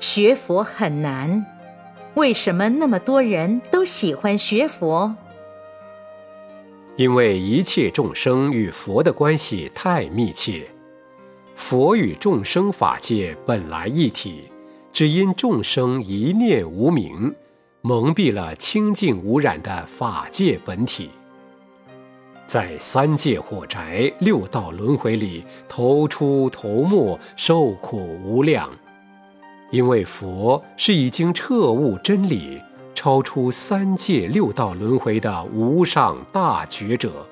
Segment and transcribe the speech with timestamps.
[0.00, 1.44] 学佛很难，
[2.14, 5.14] 为什么那么多人都喜欢学佛？
[6.96, 10.66] 因为一切众生与佛的关系太密切，
[11.54, 14.44] 佛与众生法界本来一体，
[14.90, 17.34] 只因众生一念无明，
[17.82, 21.10] 蒙蔽了清净无染的法界本体，
[22.46, 28.70] 在三界火宅、六道轮回里头出头没，受苦无量。
[29.70, 32.60] 因为佛是已经彻悟真理、
[32.94, 37.26] 超出三界六道轮回的无上大觉者，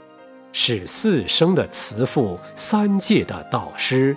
[0.52, 4.16] 是四生的慈父、三界的导师，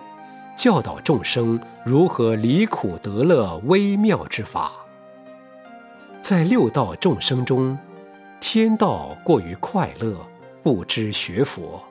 [0.55, 4.71] 教导众生如何离苦得乐微妙之法。
[6.21, 7.77] 在六道众生中，
[8.39, 10.15] 天道过于快乐，
[10.61, 11.81] 不知学佛；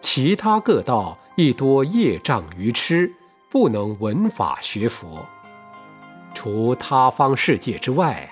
[0.00, 3.12] 其他各道亦多业障愚痴，
[3.50, 5.26] 不能闻法学佛。
[6.32, 8.28] 除他方世界之外，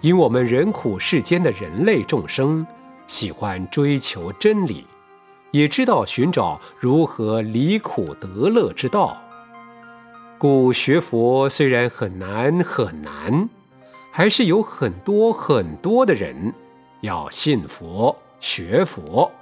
[0.00, 2.66] 因我们人苦世间的人类众生
[3.06, 4.86] 喜欢追求真理，
[5.50, 9.16] 也知道寻找如何离苦得乐之道，
[10.38, 13.48] 故学佛虽然很难很难，
[14.12, 16.54] 还是有很多很多的人
[17.00, 19.32] 要信佛学佛。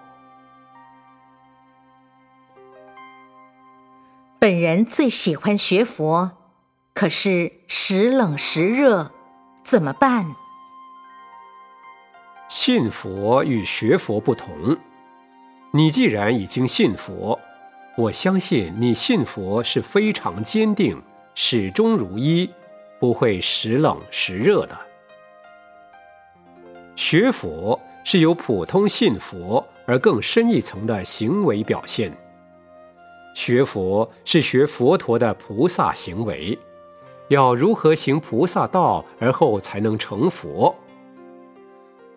[4.38, 6.35] 本人最喜欢学佛。
[6.96, 9.10] 可是时冷时热，
[9.62, 10.34] 怎么办？
[12.48, 14.78] 信佛与学佛不同。
[15.72, 17.38] 你既然已经信佛，
[17.98, 21.02] 我相信你信佛是非常坚定，
[21.34, 22.50] 始终如一，
[22.98, 24.74] 不会时冷时热的。
[26.96, 32.10] 学佛是由普通信佛而更深一层的行为表现。
[33.34, 36.58] 学佛是学佛陀的菩萨行为。
[37.28, 40.74] 要如何行菩萨道，而后才能成佛？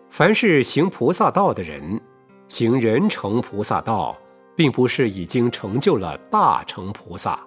[0.08, 2.00] 凡是行菩萨道的人，
[2.46, 4.16] 行人成菩萨道，
[4.54, 7.38] 并不是已经成就了大成菩萨。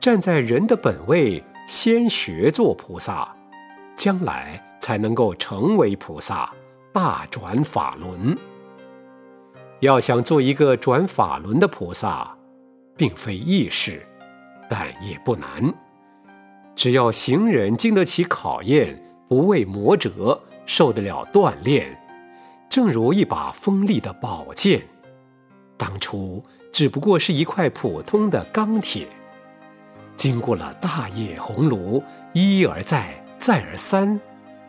[0.00, 3.34] 站在人的本位，先学做菩萨，
[3.94, 6.50] 将来才能够成为菩萨，
[6.92, 8.36] 大转法轮。
[9.80, 12.34] 要想做一个转法轮的菩萨，
[12.96, 14.06] 并非易事，
[14.70, 15.74] 但也不难。
[16.76, 21.98] 只要行人经得起考验，不畏磨折，受得了锻炼，
[22.68, 24.82] 正如一把锋利的宝剑，
[25.78, 29.06] 当初只不过是一块普通的钢铁，
[30.16, 32.02] 经过了大冶红炉，
[32.34, 34.20] 一而再，再而三，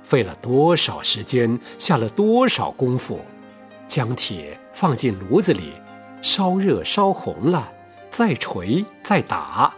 [0.01, 3.19] 费了多少时间，下了多少功夫，
[3.85, 5.73] 将铁放进炉子里，
[6.21, 7.69] 烧热烧红了，
[8.09, 9.73] 再锤再打，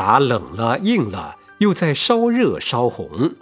[0.00, 1.36] 打冷了硬了。
[1.58, 3.34] 又在烧热烧红，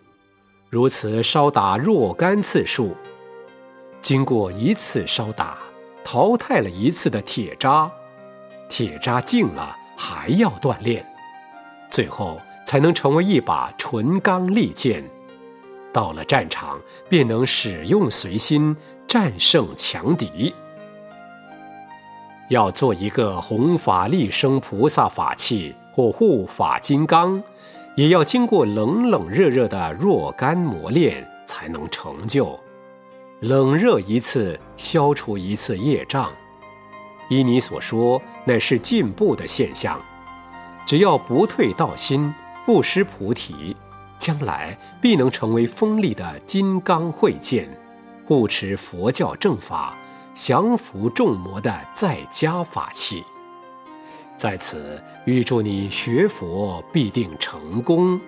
[0.69, 2.97] 如此烧打若干次数，
[4.01, 5.57] 经过一次烧打，
[6.03, 7.89] 淘汰了一次的铁渣，
[8.69, 11.07] 铁渣净了还要锻炼，
[11.89, 15.09] 最后才能成为一把纯钢利剑，
[15.93, 18.77] 到了战场便能使用随心，
[19.07, 20.53] 战胜强敌。
[22.51, 27.43] 要做一个弘法利生菩萨法器或护法金刚。
[27.97, 32.57] 也要经过冷冷热热的若干磨练才能成就，
[33.41, 36.31] 冷热一次消除一次业障。
[37.29, 40.01] 依你所说，乃是进步的现象。
[40.87, 42.33] 只要不退道心，
[42.65, 43.77] 不失菩提，
[44.17, 47.69] 将来必能成为锋利的金刚慧剑，
[48.25, 49.97] 护持佛教正法，
[50.33, 53.25] 降服众魔的在家法器。
[54.39, 58.21] 在此，预祝你学佛必定成功。